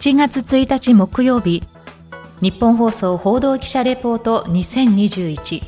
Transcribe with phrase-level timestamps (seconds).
[0.00, 1.62] 7月1日木曜日。
[2.40, 5.62] 日本放送報道記者レポート2021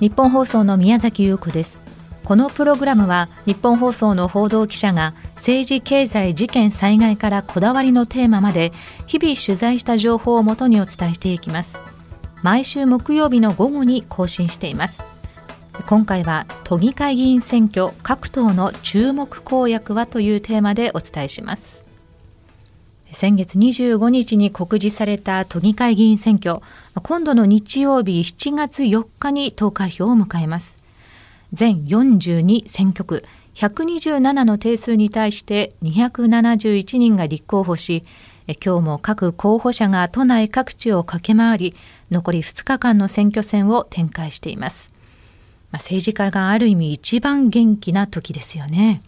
[0.00, 1.78] 日本放送の宮崎優子です。
[2.24, 8.72] このプログラムは日本放送の報道記者が政治経済事件災害からこだわりのテーマまで
[9.06, 11.78] 日々取材した情報をもとにお伝えしていきます。
[12.42, 15.11] 毎週木曜日の午後に更新しています。
[15.80, 21.82] 今回は都議会議員選挙各党の注目公約はというテーマでお伝えします。
[23.12, 26.60] 先月25日に告示された都議会議員選挙。
[27.02, 30.76] 今度の日曜日7月4日に投開票を迎えます。
[31.52, 38.02] 全42選挙区127の定数に対して271人が立候補し
[38.64, 41.74] 今日も各候補者が都内各地を駆け回り
[42.10, 44.91] 残り2日間の選挙戦を展開しています。
[45.72, 49.02] まあ、政治家がある意味一番元気な時ですよね。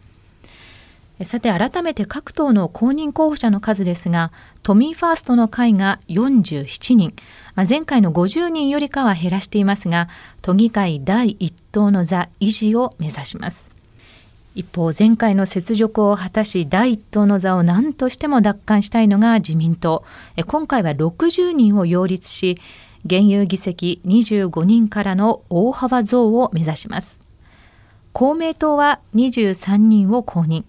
[1.23, 4.33] さて改めて各党の公認候補者の数ですが
[4.65, 7.15] 都民ファーストの会が47人、
[7.55, 10.09] まあ、前回の50人よりかは減らしていますが
[10.43, 13.71] 都議会第一党の座維持を目指します。
[14.57, 20.05] 一方前回の雪辱を果たし第一党の座を何としても奪還したいのが自民党。
[20.47, 22.59] 今回は60人を擁立し
[23.05, 27.19] 現有議席25人からの大幅増を目指します。
[28.13, 30.65] 公明党は23人を公認。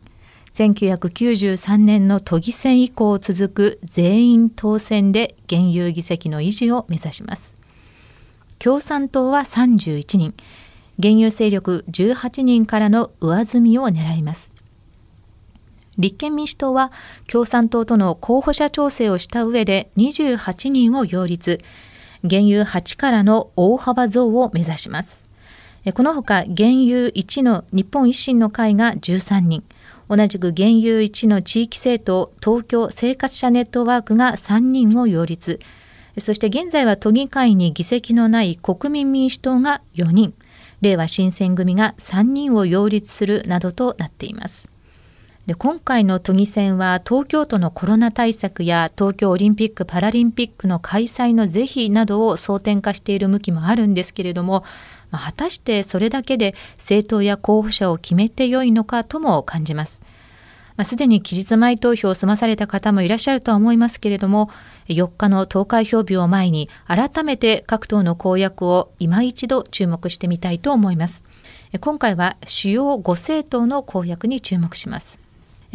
[0.54, 7.56] 1993年の都議選以降続く全員当選で現有議席の維持を目指します。
[8.58, 10.34] 共産党は31人、
[10.98, 14.52] 現有勢力18人からの上積みを狙います。
[15.98, 16.92] 立憲民主党は
[17.28, 21.60] 共産党との候補者調整をした上で28人を擁立、
[22.30, 25.24] 原油8からの大幅増を目指します。
[25.94, 29.64] このほか原油1の日本維新の会が13人、
[30.10, 35.60] 同じく原油1の地域政党東京生活者ネットワークが3人を擁立、
[36.18, 40.34] そして現在は都議会に議席のない国民民主党が4人、
[40.82, 44.70] 令和新選組が3人を擁立するなどとなっています。
[45.46, 54.64] で今回の都議選は東京都のコロナ対策や東京オリンピック・パラリンピックの開催の是非などを争点化している向きもあるんですけれども、
[55.12, 60.02] まあ、果たしてそれだけで政党や候補者を決めてよいのかとも感じます。
[60.78, 64.50] まあ、すでに期日前投票を済まされた方もいらっしゃるとは思いますけれども、
[64.88, 71.24] 4日の投開票日を前に改めて各党の公約を今一度注目してみたいと思います。
[71.80, 75.25] 今回は主要5政党の公約に注目します。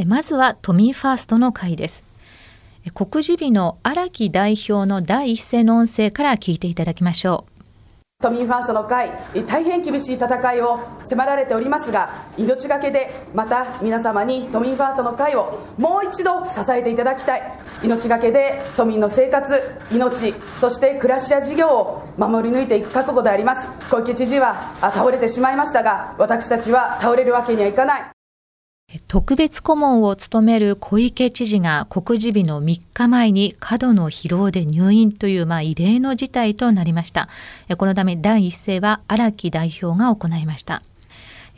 [0.07, 2.05] まずは都民ファーストの会です。
[2.95, 7.51] 告示日の荒木代表の第一声の音声から聞いていただきましょう。
[8.23, 9.11] 都民ファーストの会、
[9.47, 17.43] 大変厳しい戦いを迫られておりますが、命がけでまた皆様に都民ファーストの会をもう一度支えていただきたい、
[17.83, 19.59] 命がけで都民の生活、
[19.91, 23.71] 命、そして暮らしや事業を守り抜いていく覚悟であります。
[23.91, 28.03] 小池知事は倒れてしまいましたが、私たちは倒れるわけにはいかない。
[29.07, 37.29] 特別顧問を務める小池知事が告示日の3日前に過度の疲労で入院という、まあ、異例の事態となりました。
[37.79, 40.83] このため第一声は荒木代表が行いました。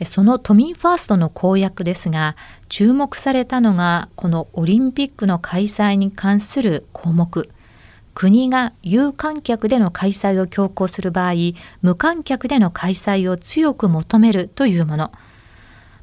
[0.05, 2.35] その都民ファーストの公約ですが、
[2.69, 7.49] 注目されたのがこのオリンピックの開催に関する項目。
[8.13, 11.33] 国が有観客での開催を強行する場合、
[11.81, 15.11] 無観客での開催を強く求めるというもの。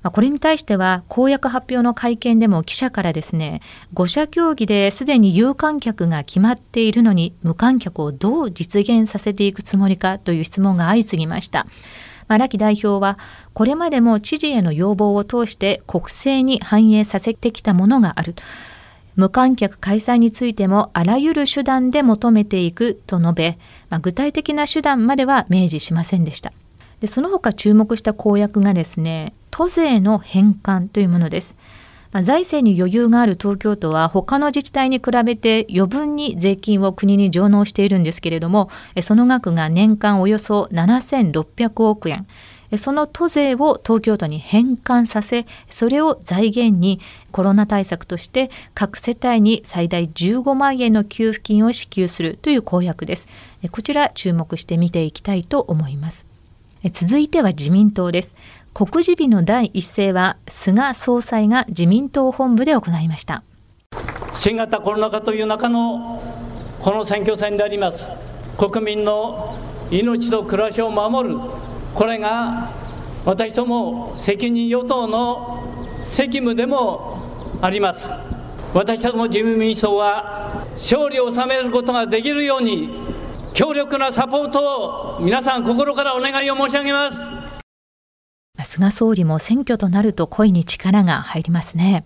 [0.02, 3.60] これに対しては公約発表の会見でも記者からですね
[3.92, 11.66] 5者協議ですでに有観客が決まっているのに無観客をどう実現させていくつもりかという質問が相次ぎました。
[12.28, 13.18] 荒木代表は
[13.52, 18.34] これまでも知事への要望を通して国政に反映させてきたものがある。
[19.16, 23.58] 無観客開催についてもあらゆる手段で求めていくと述べ、
[23.90, 26.52] まあ、具体的な手段までは明示しませんでした。
[27.00, 31.56] でその他注目した公約がですね都税の返還というものです。
[32.12, 38.68] まあ、財政に余裕がある東京都は他の自治体に比べて余分に税金を国に上納しているんですけれども
[39.00, 42.26] その額が年間およそ7600億円。
[42.78, 47.00] その都税を東京都に返還させそれを財源に
[47.32, 53.26] コロナ対策として各世帯に最大15万円の給付金を支給するという公約です。
[53.72, 56.29] こちら注目して見ていきたいと思います。
[56.88, 58.34] 続いては自民党です。
[58.72, 63.42] 告示日の第一声は菅総裁が自民党本部で行いました。
[64.32, 66.22] 新型コロナ禍という中の
[66.80, 68.09] この選挙戦であります。
[68.56, 69.56] 国民の
[69.91, 71.36] 命と暮らしを守る。
[71.94, 72.71] これが
[73.27, 75.62] 私ども責任与党の
[76.03, 77.18] 責務でも
[77.60, 78.15] あります。
[78.72, 82.88] 私ども自民民主党は勝利を収めることができるように
[83.52, 87.18] 強力なサポートを皆さん心からお願いを申し上げます。
[88.64, 92.04] 菅総理も選挙となると声に力が入りますね。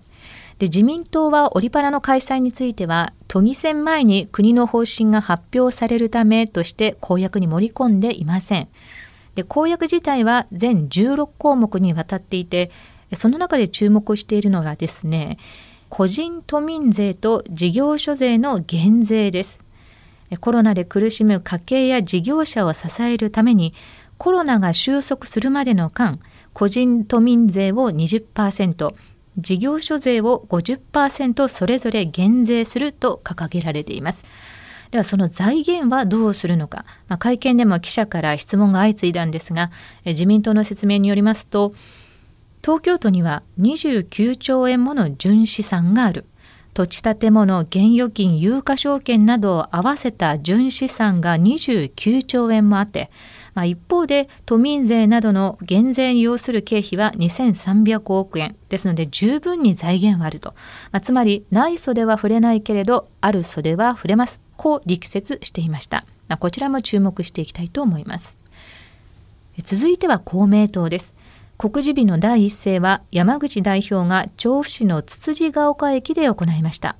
[0.59, 8.69] で自民党はオリパラの開催については都議選前に国の方針が発表されるためとして公約に盛り込んでいません。
[9.35, 12.71] で公約自体は全16項目にわたっていて
[13.15, 15.39] その中で注目しているのがですね
[15.89, 19.64] 個人都民税と事業所税の減税です。
[20.37, 23.75] コロナで苦しむ家計や事業者を支えるために
[24.19, 26.19] コロナが収束するまでの間
[26.53, 28.95] 個人都民税を20%
[29.39, 34.25] 事業所税を50%それぞれ減税すると掲げられています。
[34.93, 39.73] ではその財源はどうするのか、まあ、会見でも記者から質問が相次いだんですが
[40.05, 41.75] 自民党の説明によりますと
[42.63, 46.27] 東京都には29兆円もの純資産がある
[46.75, 53.11] 土地建物現預金有価証券などを合わせた純資産が29兆円もあって
[53.55, 58.57] まあ、一方で都民税などの減税に要する経費は2300億円。
[58.69, 60.55] ですので十分に財源はあると、
[60.91, 64.41] まあ、つまりない袖は触れないけれどある袖は触れます。
[64.57, 68.37] こう力説していました、まあ、こちらも注目していきたいと思います。
[69.63, 71.14] 続いては公明党です。
[71.57, 76.97] 告示日の第一声は山口代表が調布市のつつじが丘駅で行いました。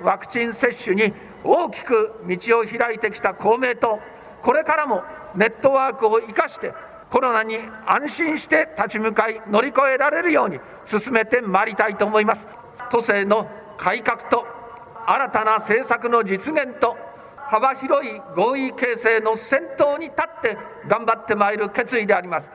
[0.00, 1.12] ワクチン接種に
[1.44, 3.98] 大きく道を開いてきた公明党。
[4.42, 5.02] これからも
[5.34, 6.72] ネットワークを生かして
[7.10, 12.46] コロナに安心して立ち向かい乗り越えられるように進めてまいりたいと思います。
[12.90, 14.46] 都政の改革と
[15.06, 16.96] 新たな政策の実現と
[17.36, 20.56] 幅広い合意形成の先頭に立って
[20.86, 22.52] 頑張ってまいる決意であります。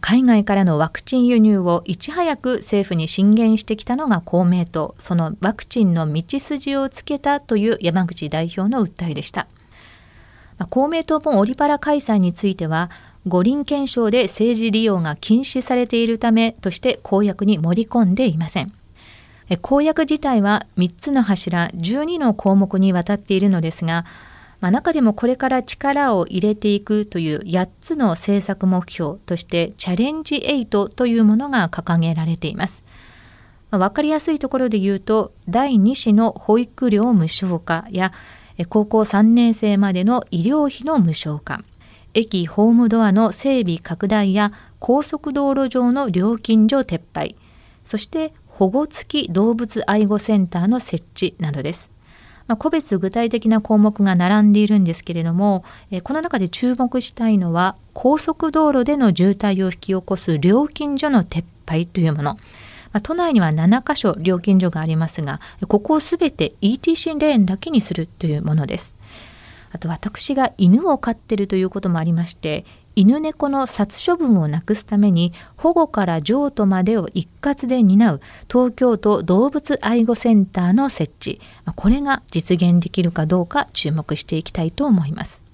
[0.00, 9.46] 海外からのワクチン輸入をいち早く政府に進言してきたのが公明党そのワクチンの道筋をつけたという山口代表の訴えでした。
[10.70, 12.90] 公明党もオリパラ開催については
[13.26, 18.72] 五輪憲章で政治利用が禁止されているためとして公約に盛り込んでいません。
[19.60, 24.06] 公約自体は3つの柱12の項目にわたっているのですが、
[24.60, 32.84] まあ、中でもこれから力を入れていくという8つの政策目標としてチャレンジ8というものが掲げられています。
[33.70, 38.12] まあ、分かりやすいところで言うと第2子の保育料無償化や
[38.68, 41.64] 高校3年生までの医療費の無償化
[42.14, 47.36] 駅ホームドアの整備拡大や高速道路上の料金所撤廃
[47.84, 51.93] そして保護付き動物愛護センターの設置などです。
[52.46, 62.38] まあ、個別具体的な項目が並んでいるんですけれども、えこの中で注目したいのは高速道路での渋滞を引き起こす料金所の撤廃というもの。
[62.92, 68.94] ま、都内には7カ所料金所がありますが、ここをすべて ETC レーンだけにするというものです。
[69.72, 72.64] あと私が犬を飼ってるということもありまして、
[72.96, 81.40] 犬猫の殺処分をなくすために保護から譲渡までを一括で担う東京都動物愛護センターの設置。
[81.74, 85.44] これが実現できるかどうか注目していきたいと思います。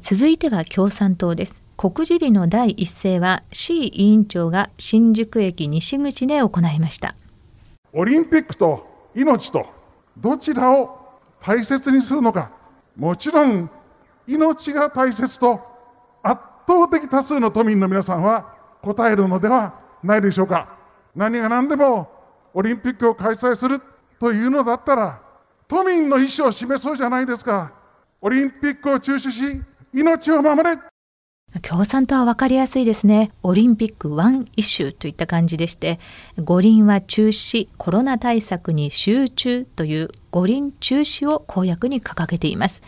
[0.00, 1.62] 続いては共産党です。
[1.76, 7.14] 告示日の第一声は C 委員長が新宿駅西口で行いました。
[7.92, 9.66] オリンピックと命と
[10.18, 10.98] どちらを
[11.40, 12.52] 大切にするのか。
[12.96, 13.70] もちろん
[14.26, 15.69] 命が大切と
[16.70, 19.74] 倒的多数の都民の皆さんは答えるのでは
[20.04, 20.76] ないでしょうか
[21.16, 22.08] 何が何でも
[22.54, 23.82] オリンピックを開催する
[24.20, 25.20] というのだったら
[25.66, 27.72] 都民の意思を示そうじゃないですか
[28.20, 29.60] オリンピックを中止し
[29.92, 30.78] 命を守れ
[31.62, 33.32] 共産党は分かりやすいですね。
[33.42, 35.98] オリンピックワンイシューといった感じでして、
[36.38, 42.82] 五輪は中止、コロナ対策に集中という五輪中止を公約に掲げています。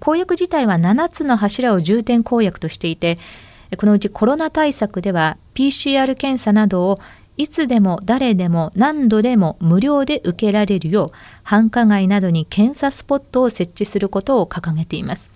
[0.00, 3.18] 公約自体は7つの柱を重点公約としていて、
[3.76, 6.98] このうちコロナ対策では PCR 検査などを
[7.36, 11.08] いつでも誰でも何度でも無料で受けられるよう
[11.42, 15.30] 繁華街などに検査スポットを設置することを掲げています。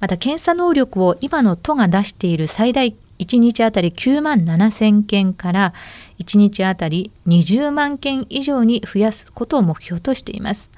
[0.00, 5.74] また検査能力を今の都が出している最大1日あたり9万7千件から
[6.20, 10.70] 1日あたり20万件以上に増やすことを目標としています。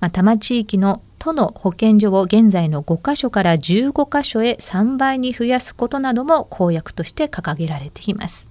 [0.00, 8.48] まあ、多摩地域の都の保健所を現在の5カ所から15カ所へ3倍に増やすことなども公約として掲げられています。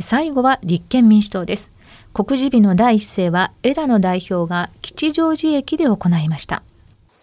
[0.00, 1.70] 最後は立憲民主党です。
[2.12, 6.62] 告示日の第一声は枝野代表が吉祥寺駅で行いました。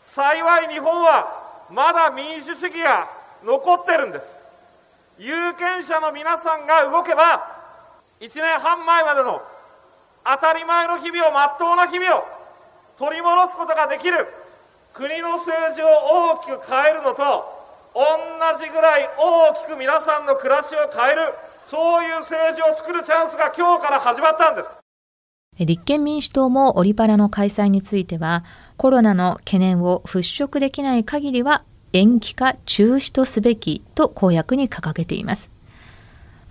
[0.03, 3.10] 幸い日本はまだ民主主義が
[3.43, 4.27] 残ってるんです
[5.17, 7.46] 有権者の皆さんが動けば、
[8.20, 9.41] 1年半前までの
[10.25, 12.24] 当たり前の日々を、まっとうな日々を
[12.97, 14.27] 取り戻すことができる、
[14.93, 17.45] 国の政治を大きく変えるのと、
[17.95, 21.33] 同じぐらい大きく皆さんの暮らしを変える、
[21.65, 24.69] そういう政治を作るチャンスが今日から始まったんです。
[25.59, 28.43] 立憲民主党もオリパラの開催については、
[28.77, 35.52] コロナの懸念を払拭できない限りは延期か中止とすべきと公約に掲げています。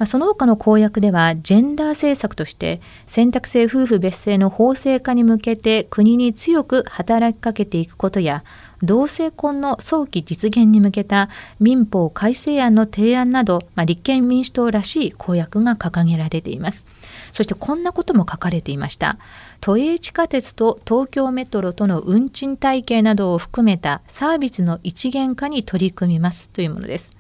[0.03, 8.43] まその他の公約では、ジェンダー政策として、選択制夫婦別姓の法制化に向けて国に強く働きかけていくことや、
[8.83, 11.29] 同性婚の早期実現に向けた
[11.61, 16.85] 民法改正案の提案など、まあ、立憲民主党らしい公約が掲げられています。
[17.33, 19.19] そしてこんなことも書かれていました。
[19.61, 27.13] 都営地下鉄と東京メトロとの運賃体系などを含めたサービスの一元化に取り組みますというものです。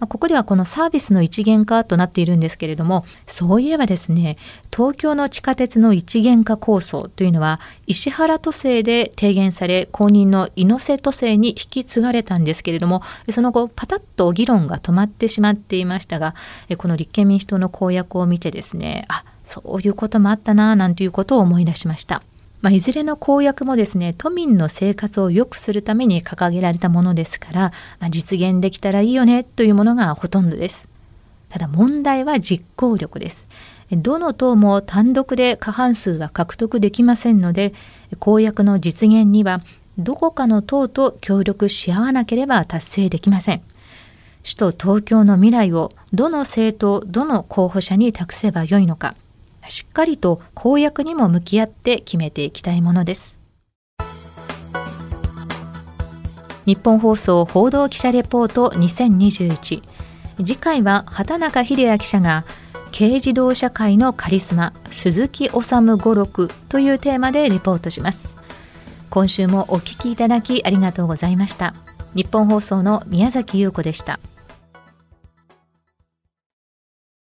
[0.00, 4.38] まあ、ここではこのサービスの一元化となっているんですけれども、そういえばですね、
[4.74, 16.34] 東京の地下鉄の一元化構想というのは、石原都政で提言され、後任の猪瀬都政に引き継がれたんですけれども、その後、パタッと議論が止まってしまっていましたが、
[16.78, 22.22] この立憲民主党の公約を見てですね、あ、そういうこともあったな、なんていうことを思い出しました。
[22.62, 27.60] まあ、いずれの公約もですね、都民の生活を良くするために掲げられたものですから、
[28.00, 30.88] まあ、実現できたらいいよねというものがほとんどです。
[31.48, 33.46] ただ問題は実行力です。
[33.90, 37.72] どの党も単独で過半数は獲得できませんので、
[38.18, 39.62] 公約の実現には
[39.98, 43.62] どこかの党と協力し合わなければ達成できません。
[44.44, 49.16] 首都東京の未来をどの政党、どの候補者に託せばよいのか。
[49.68, 53.38] しっかりと公約にも向き合って決めていきたいものです。
[56.66, 59.82] 日本放送報道記者レポート2021
[60.38, 62.44] 次回は畑中秀也記者が
[62.96, 65.52] 軽自動車界のカリスマ鈴木治
[65.98, 68.36] 語録というテーマでレポートします。
[69.10, 71.74] 今週もお聞きいただきありがとうございました。
[72.14, 74.20] 日本放送の宮崎優子でした。